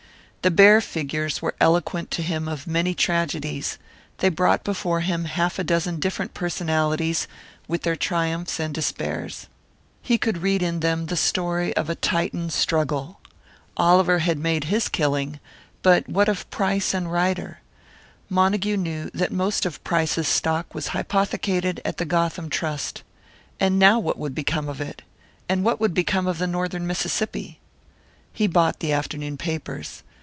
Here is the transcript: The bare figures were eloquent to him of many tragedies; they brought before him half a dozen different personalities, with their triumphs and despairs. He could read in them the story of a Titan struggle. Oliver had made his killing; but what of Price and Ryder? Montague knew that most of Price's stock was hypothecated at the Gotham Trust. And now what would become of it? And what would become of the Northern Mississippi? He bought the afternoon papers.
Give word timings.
The 0.43 0.49
bare 0.49 0.81
figures 0.81 1.39
were 1.39 1.53
eloquent 1.61 2.09
to 2.09 2.23
him 2.23 2.47
of 2.47 2.65
many 2.65 2.95
tragedies; 2.95 3.77
they 4.17 4.29
brought 4.29 4.63
before 4.63 5.01
him 5.01 5.25
half 5.25 5.59
a 5.59 5.63
dozen 5.63 5.99
different 5.99 6.33
personalities, 6.33 7.27
with 7.67 7.83
their 7.83 7.95
triumphs 7.95 8.59
and 8.59 8.73
despairs. 8.73 9.45
He 10.01 10.17
could 10.17 10.39
read 10.41 10.63
in 10.63 10.79
them 10.79 11.05
the 11.05 11.15
story 11.15 11.75
of 11.75 11.91
a 11.91 11.95
Titan 11.95 12.49
struggle. 12.49 13.19
Oliver 13.77 14.17
had 14.17 14.39
made 14.39 14.63
his 14.63 14.89
killing; 14.89 15.39
but 15.83 16.09
what 16.09 16.27
of 16.27 16.49
Price 16.49 16.95
and 16.95 17.11
Ryder? 17.11 17.59
Montague 18.27 18.77
knew 18.77 19.11
that 19.13 19.31
most 19.31 19.63
of 19.67 19.83
Price's 19.83 20.27
stock 20.27 20.73
was 20.73 20.87
hypothecated 20.87 21.81
at 21.85 21.97
the 21.97 22.05
Gotham 22.05 22.49
Trust. 22.49 23.03
And 23.59 23.77
now 23.77 23.99
what 23.99 24.17
would 24.17 24.33
become 24.33 24.67
of 24.69 24.81
it? 24.81 25.03
And 25.47 25.63
what 25.63 25.79
would 25.79 25.93
become 25.93 26.25
of 26.25 26.39
the 26.39 26.47
Northern 26.47 26.87
Mississippi? 26.87 27.59
He 28.33 28.47
bought 28.47 28.79
the 28.79 28.91
afternoon 28.91 29.37
papers. 29.37 30.01